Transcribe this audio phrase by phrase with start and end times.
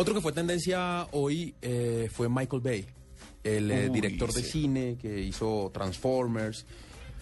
[0.00, 2.86] Otro que fue tendencia hoy eh, fue Michael Bay,
[3.44, 4.50] el eh, Uy, director de sí.
[4.50, 6.64] cine que hizo Transformers.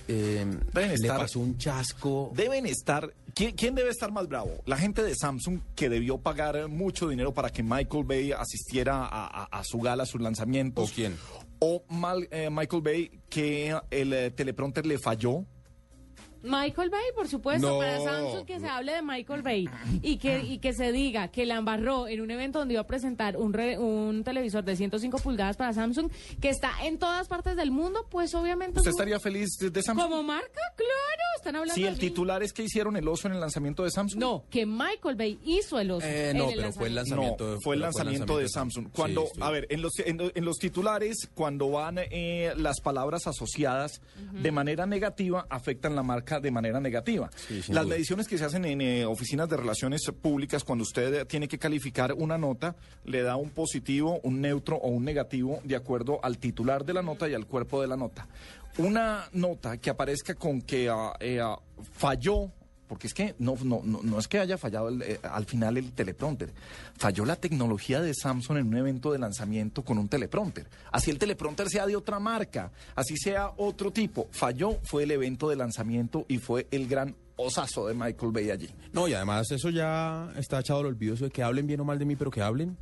[0.06, 2.30] Eh, Deben le estar- pasó un chasco.
[2.36, 3.12] Deben estar.
[3.34, 4.52] ¿quién, quién debe estar más bravo?
[4.64, 9.26] La gente de Samsung que debió pagar mucho dinero para que Michael Bay asistiera a,
[9.26, 10.88] a- a su gala, a sus lanzamientos.
[10.90, 11.16] ¿O quién?
[11.58, 15.44] O Mal- eh, Michael Bay que el eh, teleprompter le falló.
[16.42, 17.78] Michael Bay, por supuesto, No.
[17.78, 19.68] para Samsung que se hable de Michael Bay
[20.02, 22.86] y que, y que se diga que la embarró en un evento donde iba a
[22.86, 26.10] presentar un, re- un televisor de 105 pulgadas para Samsung
[26.40, 28.78] que está en todas partes del mundo, pues obviamente...
[28.78, 30.08] ¿Usted estaría feliz de, de Samsung?
[30.08, 33.34] Como marca, claro, están hablando Si de el titular es que hicieron el oso en
[33.34, 34.20] el lanzamiento de Samsung.
[34.20, 36.06] No, que Michael Bay hizo el oso.
[36.06, 37.44] Eh, en no, el pero fue el lanzamiento.
[37.44, 37.60] No, lanzamiento.
[37.62, 38.88] fue el lanzamiento de Samsung.
[38.94, 43.26] Cuando, Sí, a ver, en los, en, en los titulares, cuando van eh, las palabras
[43.26, 44.00] asociadas
[44.32, 47.30] de manera negativa, afectan la marca de manera negativa.
[47.34, 47.94] Sí, las duda.
[47.94, 52.12] mediciones que se hacen en eh, oficinas de relaciones públicas, cuando usted tiene que calificar
[52.12, 56.84] una nota, le da un positivo, un neutro o un negativo de acuerdo al titular
[56.84, 58.26] de la nota y al cuerpo de la nota.
[58.78, 61.58] Una nota que aparezca con que ah, eh, ah,
[61.92, 62.52] falló
[62.88, 65.92] porque es que no, no, no, no es que haya fallado eh, al final el
[65.92, 66.50] teleprompter.
[66.96, 70.66] Falló la tecnología de Samsung en un evento de lanzamiento con un teleprompter.
[70.90, 74.28] Así el teleprompter sea de otra marca, así sea otro tipo.
[74.32, 78.68] Falló fue el evento de lanzamiento y fue el gran osazo de Michael Bay allí.
[78.92, 81.84] No, y además eso ya está echado al olvido, eso de que hablen bien o
[81.84, 82.76] mal de mí, pero que hablen.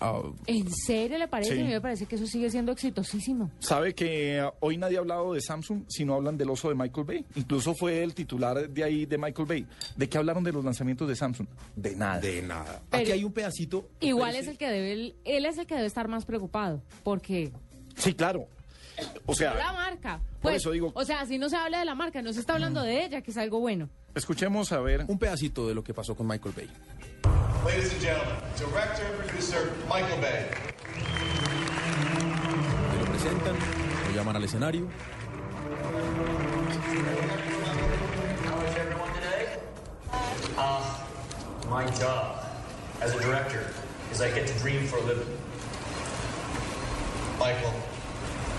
[0.00, 1.54] Ah, ¿En serio le parece?
[1.54, 1.60] Sí.
[1.60, 3.50] A mí me parece que eso sigue siendo exitosísimo.
[3.58, 7.06] Sabe que eh, hoy nadie ha hablado de Samsung, sino hablan del oso de Michael
[7.06, 7.24] Bay.
[7.34, 9.66] Incluso fue el titular de ahí de Michael Bay.
[9.96, 11.48] ¿De qué hablaron de los lanzamientos de Samsung?
[11.74, 12.20] De nada.
[12.20, 12.80] de nada.
[12.90, 13.88] Pero- Aquí hay un pedacito.
[14.00, 17.50] Igual es el que debe, el- él es el que debe estar más preocupado, porque
[17.96, 18.46] Sí, claro.
[19.26, 20.18] O sea, la marca.
[20.40, 22.40] Por Pues, eso digo- O sea, si no se habla de la marca, no se
[22.40, 23.88] está hablando de ella, que es algo bueno.
[24.14, 25.04] escuchemos a ver.
[25.06, 26.68] Un pedacito de lo que pasó con Michael Bay.
[27.68, 30.48] Ladies and gentlemen, director, and producer Michael Bay.
[30.94, 31.02] Que
[32.98, 33.58] lo presentan,
[34.06, 34.88] lo llaman al escenario.
[38.46, 39.58] How is everyone today?
[40.56, 40.82] Uh,
[41.68, 42.46] my job
[43.02, 43.66] as a director
[44.12, 45.28] is I get to dream for a living.
[47.38, 47.74] Michael,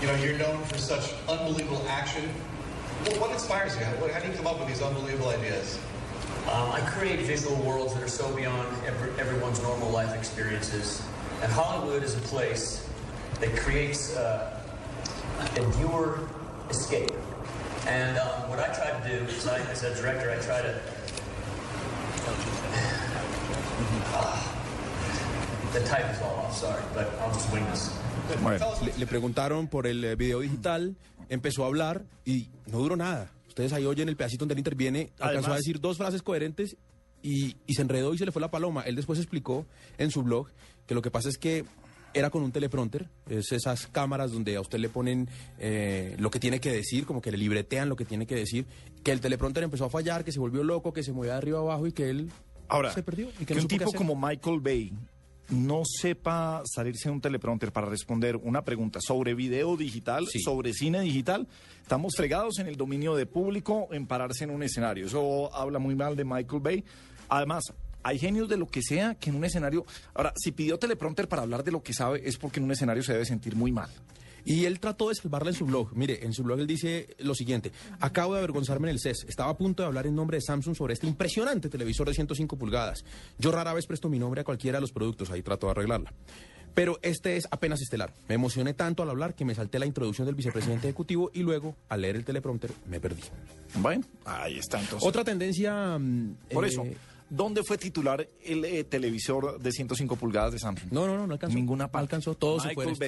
[0.00, 2.30] you know, you're known for such unbelievable action.
[3.06, 3.84] What, what inspires you?
[3.84, 5.80] How, how do you come up with these unbelievable ideas?
[6.98, 11.02] Create visual worlds that are so beyond every, everyone's normal life experiences.
[11.42, 12.86] And Hollywood is a place
[13.40, 14.60] that creates uh,
[15.56, 16.28] a viewer
[16.68, 17.10] escape.
[17.86, 20.80] And um, what I try to do I, as a director, I try to.
[25.72, 27.94] The type is all off, sorry, but I'll just wing this.
[28.42, 30.96] Bueno, Le, le preguntaron por el eh, video digital,
[31.28, 33.30] empezó a hablar y no duró nada.
[33.50, 36.76] Ustedes ahí oyen el pedacito donde él interviene, alcanzó Además- a decir dos frases coherentes
[37.22, 38.82] y, y se enredó y se le fue la paloma.
[38.82, 39.66] Él después explicó
[39.98, 40.48] en su blog
[40.86, 41.64] que lo que pasa es que
[42.14, 45.28] era con un teleprompter, es esas cámaras donde a usted le ponen
[45.58, 48.66] eh, lo que tiene que decir, como que le libretean lo que tiene que decir,
[49.04, 51.58] que el teleprompter empezó a fallar, que se volvió loco, que se movía de arriba
[51.58, 52.30] abajo y que él
[52.68, 53.28] Ahora, se perdió.
[53.30, 54.92] Y que, que no un tipo como Michael Bay
[55.50, 60.40] no sepa salirse de un teleprompter para responder una pregunta sobre video digital, Sí.
[60.40, 61.48] sobre cine digital,
[61.82, 65.06] estamos fregados en el dominio de público, en pararse en un escenario.
[65.06, 66.84] Eso habla muy mal de Michael Bay.
[67.28, 67.64] Además,
[68.02, 69.84] hay genios de lo que sea que en un escenario...
[70.14, 73.02] Ahora, si pidió teleprompter para hablar de lo que sabe, es porque en un escenario
[73.02, 73.90] se debe sentir muy mal.
[74.44, 75.94] Y él trató de salvarla en su blog.
[75.94, 77.72] Mire, en su blog él dice lo siguiente.
[78.00, 79.24] Acabo de avergonzarme en el CES.
[79.28, 82.56] Estaba a punto de hablar en nombre de Samsung sobre este impresionante televisor de 105
[82.56, 83.04] pulgadas.
[83.38, 85.30] Yo rara vez presto mi nombre a cualquiera de los productos.
[85.30, 86.12] Ahí trato de arreglarla.
[86.72, 88.14] Pero este es apenas estelar.
[88.28, 91.74] Me emocioné tanto al hablar que me salté la introducción del vicepresidente ejecutivo y luego,
[91.88, 93.22] al leer el teleprompter, me perdí.
[93.74, 95.06] Bueno, ahí está entonces.
[95.06, 95.98] Otra tendencia...
[95.98, 96.84] mm, Por eh, eso,
[97.28, 100.92] ¿dónde fue titular el eh, televisor de 105 pulgadas de Samsung?
[100.92, 101.56] No, no, no, no alcanzó.
[101.56, 102.04] Ninguna No parte.
[102.04, 102.36] alcanzó.
[102.36, 103.04] Todo se fue en esto.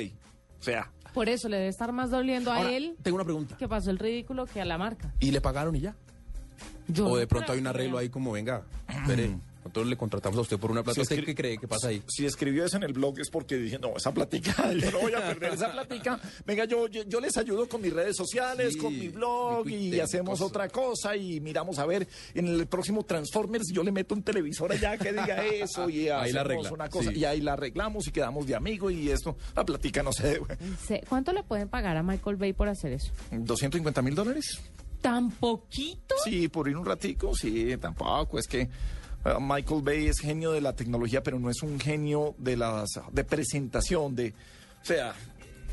[0.66, 0.74] Bay.
[0.74, 3.56] O sea, Por eso le debe estar más doliendo a Ahora, él tengo una pregunta.
[3.56, 5.12] que pasó el ridículo que a la marca.
[5.20, 5.96] ¿Y le pagaron y ya?
[6.88, 10.40] Yo o de pronto hay un arreglo ahí como, venga, espere, nosotros le contratamos a
[10.42, 10.96] usted por una plata.
[10.96, 12.02] Si ¿Usted escri- qué cree que pasa ahí?
[12.08, 15.12] si escribió eso en el blog es porque dije, no, esa platica, yo no voy
[15.14, 16.20] a perder esa platica.
[16.44, 19.74] Venga, yo, yo, yo les ayudo con mis redes sociales, Sí, con mi blog mi
[19.88, 20.44] y hacemos cosa.
[20.46, 24.72] otra cosa y miramos a ver, en el próximo Transformers yo le meto un televisor
[24.72, 27.18] allá que diga eso y Ahí la hacemos arregla, una cosa sí.
[27.20, 30.58] y ahí la arreglamos y quedamos de amigo y esto, la platica no se debe.
[31.08, 33.12] ¿Cuánto le pueden pagar a Michael Bay por hacer eso?
[33.30, 34.60] ¿250 mil dólares?
[35.00, 36.14] ¿Tan poquito?
[36.24, 38.38] Sí, por ir un ratico, sí, tampoco.
[38.38, 38.68] Es que
[39.24, 42.88] eh, Michael Bay es genio de la tecnología, pero no es un genio de las
[43.10, 44.34] de presentación, de,
[44.82, 45.14] o sea,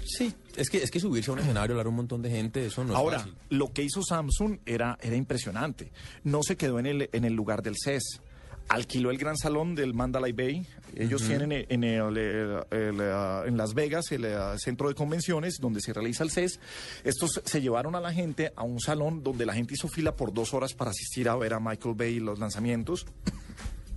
[0.06, 2.66] Sí, es que, es que subirse a un escenario, hablar a un montón de gente,
[2.66, 3.36] eso no es ahora fácil.
[3.50, 5.92] lo que hizo Samsung era era impresionante.
[6.24, 8.22] No se quedó en el en el lugar del CES.
[8.70, 10.66] Alquiló el gran salón del Mandalay Bay.
[10.96, 13.02] Ellos tienen en, el, el- el,
[13.48, 14.26] en Las Vegas el
[14.58, 16.60] centro de convenciones donde se realiza el CES.
[17.04, 20.34] Estos se llevaron a la gente a un salón donde la gente hizo fila por
[20.34, 23.06] dos horas para asistir a ver a Michael Bay y los lanzamientos.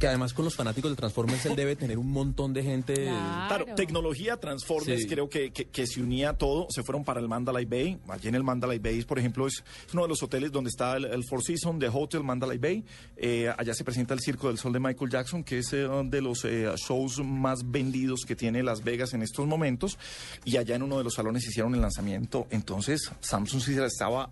[0.03, 2.93] Que además con los fanáticos de Transformers él debe tener un montón de gente.
[2.95, 3.47] Claro.
[3.67, 5.07] Claro, tecnología, Transformers, Sí.
[5.07, 6.67] creo que, que, que se unía todo.
[6.71, 8.01] Se fueron para el Mandalay Bay.
[8.09, 9.63] Allí en el Mandalay Bay, por ejemplo, es
[9.93, 12.85] uno de los hoteles donde está el, el Four Seasons de Hotel Mandalay Bay.
[13.17, 16.21] Eh, allá se presenta el Circo del Sol de Michael Jackson, que es eh, de
[16.21, 19.99] los eh, shows más vendidos que tiene Las Vegas en estos momentos.
[20.45, 22.49] Y allá en uno de los salones hicieron el lanzamiento.
[22.51, 24.31] Entonces, Samsung sí se la estaba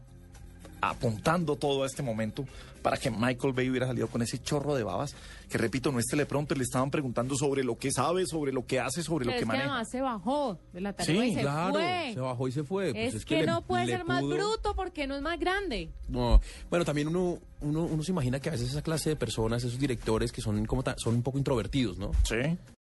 [0.81, 2.45] apuntando todo a este momento
[2.83, 5.15] para que Michael Bay hubiera salido con ese chorro de babas,
[5.51, 8.81] que repito, no es teleprompter, le estaban preguntando sobre lo que sabe, sobre lo que
[8.81, 9.67] hace, sobre Pero lo es que que maneja.
[9.69, 12.11] además se bajó de la tarima Sí, y se claro, fue.
[12.15, 12.89] se bajó y se fue.
[12.95, 15.39] Es, Pues que, le- no puede le ser más pudo- bruto porque no es más
[15.39, 15.91] grande.
[16.09, 16.41] No,
[16.71, 19.79] bueno, también uno, uno, uno se imagina que a veces esa clase de personas, esos
[19.79, 22.13] directores que son como ta- son un poco introvertidos, ¿no?
[22.25, 22.37] Sí.